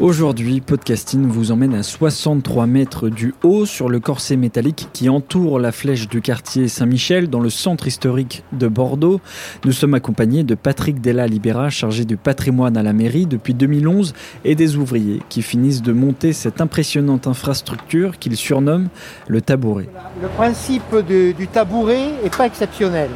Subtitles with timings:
[0.00, 5.58] Aujourd'hui, Podcasting vous emmène à 63 mètres du haut sur le corset métallique qui entoure
[5.58, 9.20] la flèche du quartier Saint-Michel dans le centre historique de Bordeaux.
[9.66, 14.14] Nous sommes accompagnés de Patrick Della Libera, chargé du patrimoine à la mairie depuis 2011,
[14.46, 18.88] et des ouvriers qui finissent de monter cette impressionnante infrastructure qu'ils surnomment
[19.28, 19.90] le tabouret.
[20.22, 23.10] Le principe du tabouret n'est pas exceptionnel.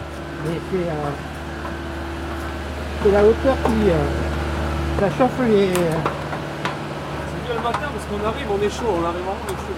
[0.47, 0.83] Euh,
[3.03, 5.71] c'est la hauteur qui euh, chauffe les.
[5.73, 6.24] C'est
[8.15, 9.75] qu'on arrive, on est chaud, on arrive on chaud.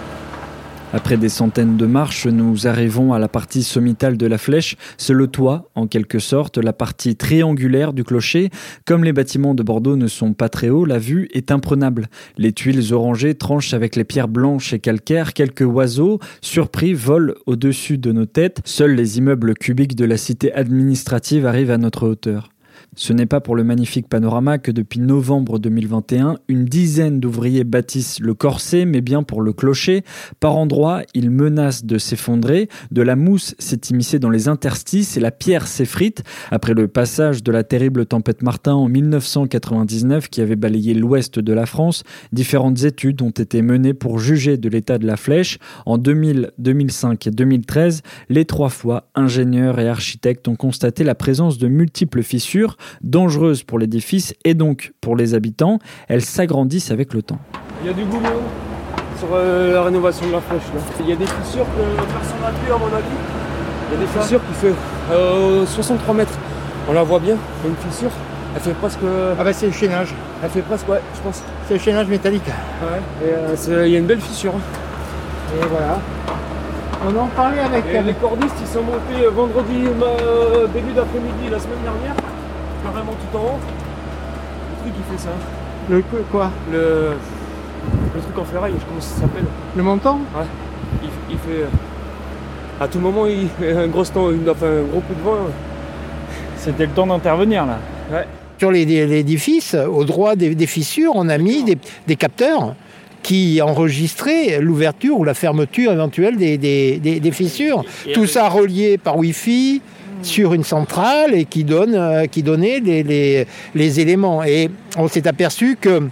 [0.93, 4.77] Après des centaines de marches, nous arrivons à la partie sommitale de la flèche.
[4.99, 8.51] C'est le toit, en quelque sorte, la partie triangulaire du clocher.
[8.85, 12.07] Comme les bâtiments de Bordeaux ne sont pas très hauts, la vue est imprenable.
[12.39, 15.35] Les tuiles orangées tranchent avec les pierres blanches et calcaires.
[15.35, 18.61] Quelques oiseaux, surpris, volent au-dessus de nos têtes.
[18.65, 22.51] Seuls les immeubles cubiques de la cité administrative arrivent à notre hauteur.
[22.95, 28.21] Ce n'est pas pour le magnifique panorama que depuis novembre 2021, une dizaine d'ouvriers bâtissent
[28.21, 30.03] le corset, mais bien pour le clocher.
[30.41, 35.21] Par endroits, il menace de s'effondrer, de la mousse s'est immiscée dans les interstices et
[35.21, 36.23] la pierre s'effrite.
[36.51, 41.53] Après le passage de la terrible tempête Martin en 1999 qui avait balayé l'ouest de
[41.53, 45.59] la France, différentes études ont été menées pour juger de l'état de la flèche.
[45.85, 51.59] En 2000, 2005 et 2013, les trois fois ingénieurs et architectes ont constaté la présence
[51.59, 52.66] de multiples fissures
[53.03, 55.79] dangereuses pour l'édifice et donc pour les habitants.
[56.09, 57.39] Elles s'agrandissent avec le temps.
[57.83, 58.43] Il y a du boulot
[59.19, 60.63] sur euh, la rénovation de la flèche.
[60.75, 60.81] Là.
[61.01, 63.17] Il y a des fissures que personne n'a vu à mon avis.
[63.91, 64.75] Il y a des fissures qui fait
[65.13, 66.33] euh, 63 mètres.
[66.89, 68.11] On la voit bien, il y a une fissure.
[68.55, 69.01] Elle fait presque.
[69.39, 70.15] Ah bah c'est le chaînage.
[70.43, 71.43] Elle fait presque, ouais, je pense.
[71.69, 72.47] C'est le chaînage métallique.
[72.47, 73.27] Ouais.
[73.27, 73.33] Et
[73.71, 74.53] euh, il y a une belle fissure.
[74.55, 74.61] hein.
[75.63, 76.01] Et voilà.
[77.07, 77.85] On en parlait avec.
[77.93, 79.75] Et les cordistes, ils sont montés vendredi,
[80.75, 82.15] début d'après-midi, la semaine dernière.
[82.93, 83.59] Carrément tout en haut.
[84.71, 85.31] Le truc, il fait ça.
[85.91, 87.11] Le quoi Le,
[88.15, 89.45] le truc en ferraille, je sais comment ça s'appelle.
[89.77, 90.21] Le montant
[91.03, 91.63] Il, il fait.
[91.63, 91.67] euh,
[92.81, 95.37] À tout moment, il fait un gros, temps, une- enfin, un gros coup de vent.
[96.57, 97.79] C'était le temps d'intervenir là.
[98.59, 101.77] Sur les- l'édifice, au droit des, des fissures, on a mis des,
[102.07, 102.75] des capteurs
[103.23, 107.85] qui enregistraient l'ouverture ou la fermeture éventuelle des, des- des- des fissures.
[108.15, 109.83] Tout ça relié par Wi-Fi
[110.27, 114.43] sur une centrale et qui, donne, euh, qui donnait les, les- les éléments.
[114.45, 116.03] Et on s'est aperçu que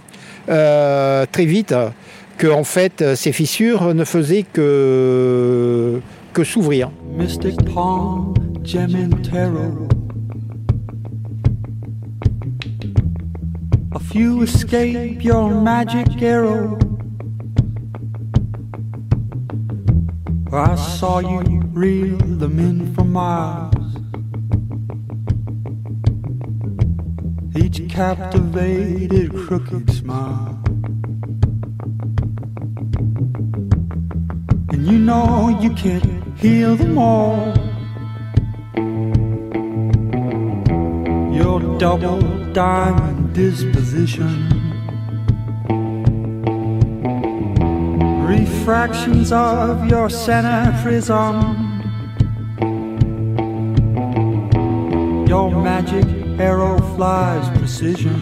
[0.49, 1.73] euh, très vite
[2.37, 5.99] que en fait ces fissures ne faisaient que,
[6.33, 6.89] que s'ouvrir.
[7.17, 8.33] Mystic Palm,
[8.63, 9.87] Gem and Tarot.
[13.93, 16.77] A few escape your magic arrow.
[20.51, 23.84] I saw you reel them in from Mars.
[27.57, 30.61] Each captivated crooked smile.
[34.71, 37.53] And you know you can't heal them all.
[41.33, 42.19] Your double
[42.51, 44.49] diamond disposition.
[48.27, 51.63] Refractions of your center prism.
[55.25, 58.13] Your magic arrow flies precision.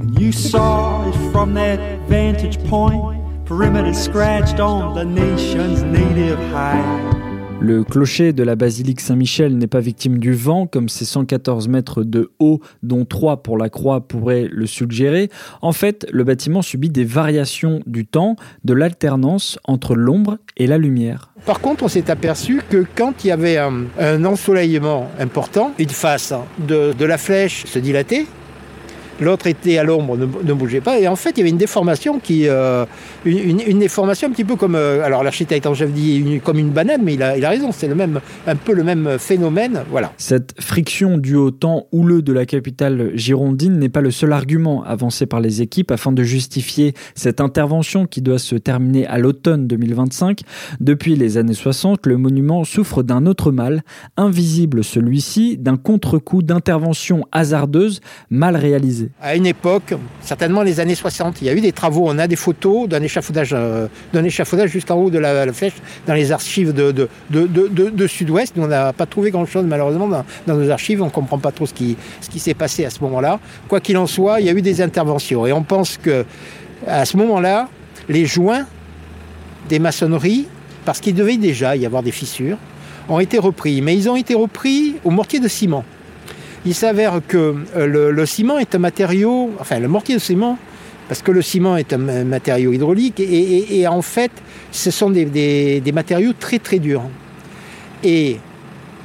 [0.00, 3.46] And you saw it from that vantage point.
[3.46, 7.17] Perimeter scratched on the nation's native hide.
[7.60, 12.04] Le clocher de la basilique Saint-Michel n'est pas victime du vent, comme ses 114 mètres
[12.04, 15.28] de haut, dont 3 pour la croix pourraient le suggérer.
[15.60, 20.78] En fait, le bâtiment subit des variations du temps, de l'alternance entre l'ombre et la
[20.78, 21.32] lumière.
[21.46, 26.32] Par contre, on s'est aperçu que quand il y avait un, ensoleillement important, une face
[26.60, 28.26] de, de la flèche se dilatait,
[29.20, 30.98] l'autre était à l'ombre, ne, bougeait pas.
[30.98, 32.84] Et en fait, il y avait une déformation qui, euh,
[33.24, 37.02] une, déformation un petit peu comme, euh, alors l'architecte en chef dit comme une banane,
[37.02, 39.82] mais il a, il a raison, c'est le même, un peu le même phénomène.
[39.90, 40.12] Voilà.
[40.16, 44.84] Cette friction due au temps houleux de la capitale girondine n'est pas le seul argument
[44.84, 49.66] avancé par les équipes afin de justifier cette intervention qui doit se terminer à l'automne
[49.66, 50.40] 2025.
[50.80, 53.82] Depuis les années 60, le monument souffre d'un autre mal,
[54.16, 58.00] invisible celui-ci, d'un contre-coup d'intervention hasardeuse
[58.30, 59.07] mal réalisée.
[59.20, 62.26] À une époque, certainement les années 60, il y a eu des travaux, on a
[62.26, 65.74] des photos d'un échafaudage, euh, échafaudage jusqu'en haut de la, flèche
[66.06, 67.08] dans les archives de,
[68.06, 68.56] Sud-Ouest.
[68.56, 71.52] Nous, on n'a pas trouvé grand-chose malheureusement dans, dans nos archives, on ne comprend pas
[71.52, 73.40] trop ce qui, ce qui s'est passé à ce moment-là.
[73.68, 76.24] Quoi qu'il en soit, il y a eu des interventions et on pense que
[76.86, 77.68] à ce moment-là,
[78.08, 78.66] les joints
[79.68, 80.46] des maçonneries,
[80.84, 82.56] parce qu'il devait déjà y avoir des fissures,
[83.08, 85.84] ont été repris, mais ils ont été repris au mortier de ciment.
[86.68, 90.58] Il s'avère que euh, le, le ciment est un matériau, enfin le mortier de ciment,
[91.08, 94.30] parce que le ciment est un ma- matériau hydraulique, et, et- et en fait,
[94.70, 97.04] ce sont des, des- des matériaux très très durs.
[98.04, 98.36] Et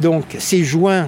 [0.02, 1.08] donc, ces joints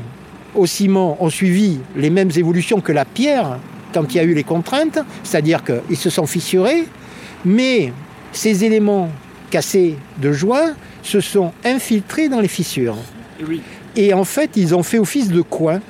[0.56, 3.60] au ciment ont suivi les mêmes évolutions que la pierre
[3.94, 6.86] quand il y a eu les contraintes, c'est-à-dire qu'ils se sont fissurés,
[7.44, 7.92] mais
[8.32, 9.10] ces éléments
[9.50, 10.74] cassés de joints
[11.04, 12.98] se sont infiltrés dans les fissures.
[13.98, 15.82] Et en fait, ils ont fait office de coin.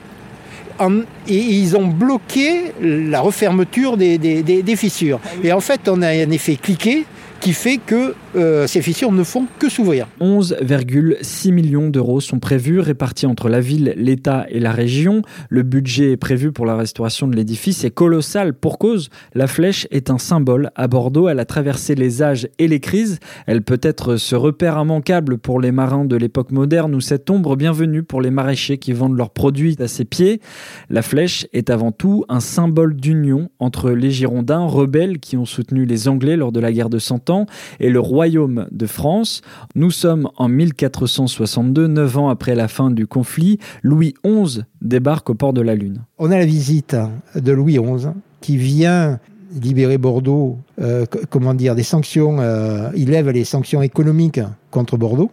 [0.80, 5.20] En- et ils ont bloqué la refermeture des, des- des- des fissures.
[5.44, 7.06] Et en fait, on a un effet cliquet
[7.40, 10.08] qui fait que euh, ces fissures ne font que s'ouvrir.
[10.20, 15.22] 11,6 millions d'euros sont prévus, répartis entre la ville, l'État et la région.
[15.50, 18.54] Le budget prévu pour la restauration de l'édifice est colossal.
[18.54, 20.72] Pour cause, la flèche est un symbole.
[20.76, 23.20] À Bordeaux, elle a traversé les âges et les crises.
[23.48, 27.56] Elle peut être ce repère immanquable pour les marins de l'époque moderne ou cette ombre
[27.56, 30.42] bienvenue pour les maraîchers qui vendent leurs produits à ses pieds.
[30.90, 35.86] La flèche est avant tout un symbole d'union entre les Girondins, rebelles qui ont soutenu
[35.86, 37.46] les Anglais lors de la guerre de Cent Ans,
[37.80, 39.42] et le royaume de France.
[39.76, 43.60] Nous sommes en 1462, neuf ans après la fin du conflit.
[43.84, 46.02] Louis XI débarque au port de la Lune.
[46.18, 46.96] On a la visite
[47.36, 48.08] de Louis XI
[48.42, 49.20] qui vient
[49.62, 54.42] libérer Bordeaux, euh, comment dire, des sanctions, euh, il lève les sanctions économiques
[54.72, 55.30] contre Bordeaux.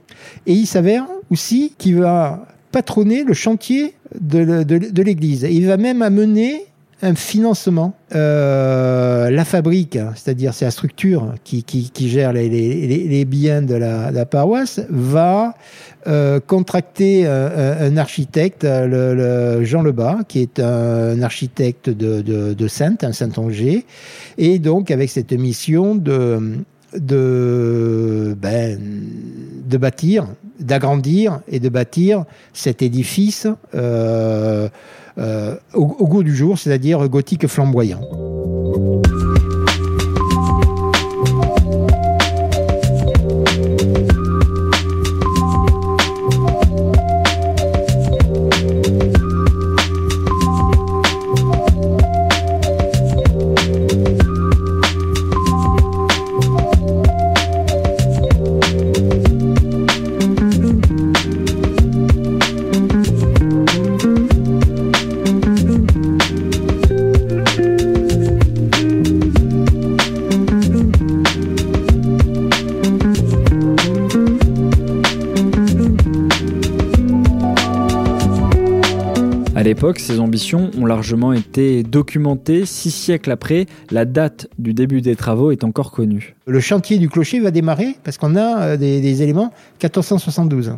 [0.46, 5.46] Et il s'avère aussi qu'il va patronner le chantier de, de- l'église.
[5.50, 6.66] Il va même amener
[7.02, 7.94] un financement.
[8.14, 13.62] Euh, la fabrique, c'est-à-dire c'est la structure qui, qui, qui gère les, les, les- biens
[13.62, 15.54] de la, la paroisse, va
[16.06, 22.54] euh, contracter un, un architecte, le, le Jean Lebas, qui est un architecte de, de,
[22.54, 23.84] de Sainte, un Saint-Onger,
[24.38, 26.58] et donc avec cette mission de,
[26.96, 28.78] de, ben,
[29.66, 30.26] de bâtir,
[30.60, 34.68] d'agrandir et de bâtir cet édifice euh,
[35.18, 38.00] euh, au, au goût du jour, c'est-à-dire gothique flamboyant.
[79.62, 82.66] À l'époque, ses ambitions ont largement été documentées.
[82.66, 86.34] Six siècles après, la date du début des travaux est encore connue.
[86.48, 90.74] Le chantier du clocher va démarrer parce qu'on a euh, des, éléments 1472.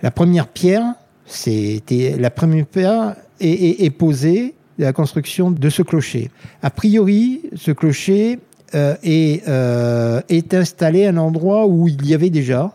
[0.00, 0.94] La première pierre,
[1.26, 6.30] c'était la première pierre est, posée de la construction de ce clocher.
[6.62, 8.38] A priori, ce clocher
[8.74, 12.72] euh, est, euh, est installé à un endroit où il y avait déjà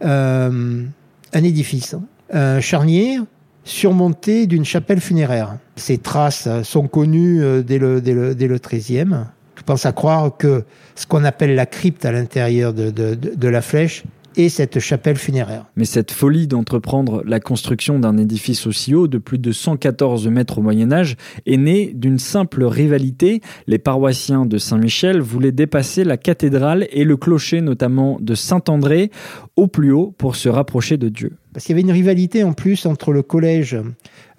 [0.00, 0.88] un
[1.34, 1.94] édifice,
[2.32, 3.18] un charnier
[3.66, 5.56] surmonté d'une chapelle funéraire.
[5.76, 9.24] Ces traces sont connues euh, dès le, dès le, dès le 13e.
[9.56, 13.34] Je pense à croire que ce qu'on appelle la crypte à l'intérieur de, de, de-
[13.34, 14.04] de la flèche
[14.36, 15.66] et cette chapelle funéraire.
[15.76, 20.58] Mais cette folie d'entreprendre la construction d'un édifice aussi haut de plus de 114 mètres
[20.58, 21.16] au Moyen Âge
[21.46, 23.40] est née d'une simple rivalité.
[23.66, 29.10] Les paroissiens de Saint-Michel voulaient dépasser la cathédrale et le clocher notamment de Saint-André
[29.56, 31.32] au plus haut pour se rapprocher de Dieu.
[31.52, 33.76] Parce qu'il y avait une rivalité en plus entre le collège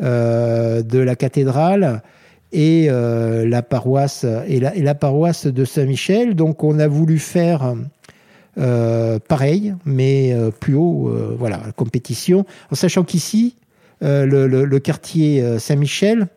[0.02, 2.04] euh, de la cathédrale
[2.52, 6.36] et euh, la paroisse et la, et la paroisse de Saint-Michel.
[6.36, 7.76] Donc on a voulu faire
[9.28, 12.46] pareil, mais euh, plus haut, euh, voilà, la compétition.
[12.72, 13.56] En sachant qu'ici,
[14.04, 16.28] euh, le, le- quartier euh, Saint-Michel,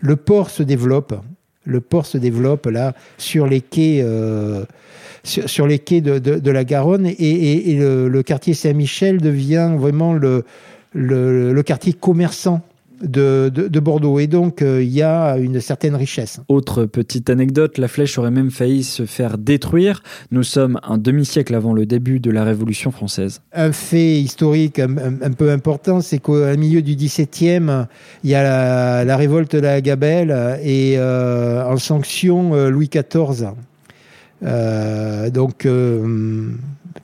[0.00, 1.14] le port se développe.
[1.64, 4.64] Le port se développe là sur les quais, euh,
[5.24, 12.62] sur, les quais de, la Garonne, et, le, quartier Saint-Michel devient vraiment le quartier commerçant
[13.02, 14.18] de, de- de Bordeaux.
[14.18, 16.40] Et donc, euh, il y a une certaine richesse.
[16.48, 20.02] Autre petite anecdote, la flèche aurait même failli se faire détruire.
[20.30, 23.40] Nous sommes un demi-siècle avant le début de la Révolution française.
[23.52, 27.86] Un fait historique un, un- un peu important, c'est qu'au milieu du XVIIe,
[28.24, 32.88] il y a la, la révolte de la Gabelle et euh, en sanction euh, Louis
[32.88, 33.48] XIV.
[35.32, 35.66] Donc,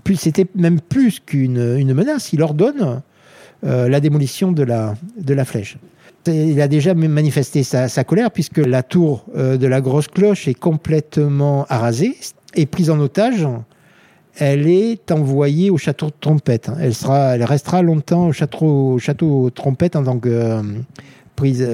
[0.05, 2.33] plus- c'était même plus qu'une une menace.
[2.33, 3.03] Il ordonne
[3.67, 5.77] euh, la démolition de la, de la flèche.
[6.27, 10.55] Il a déjà manifesté sa, colère puisque la tour euh, de la grosse cloche est
[10.55, 12.17] complètement arasée
[12.55, 13.47] et prise en otage
[14.39, 16.71] elle est envoyée au château de Trompette.
[16.79, 20.63] Elle, sera, elle restera longtemps au château, au château Trompette en tant que euh,
[21.37, 21.67] prise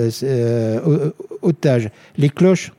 [1.43, 1.91] otage.
[2.17, 2.73] Les cloches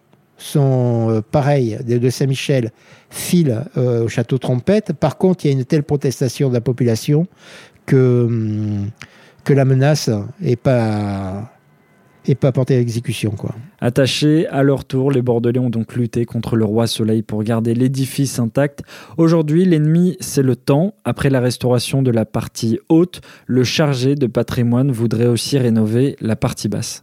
[0.43, 2.71] sont euh, pareilles de, Saint-Michel,
[3.09, 4.93] filent euh, au château Trompette.
[4.93, 7.27] Par contre, il y a une telle protestation de la population
[7.85, 8.89] que, hum,
[9.43, 10.09] que la menace
[10.41, 11.53] n'est pas,
[12.25, 13.31] est pas portée à exécution.
[13.31, 13.55] Quoi.
[13.79, 17.73] Attachés à leur tour, les Bordelais ont donc lutté contre le roi Soleil pour garder
[17.73, 18.81] l'édifice intact.
[19.17, 20.93] Aujourd'hui, l'ennemi, c'est le temps.
[21.05, 26.35] Après la restauration de la partie haute, le chargé de patrimoine voudrait aussi rénover la
[26.35, 27.02] partie basse.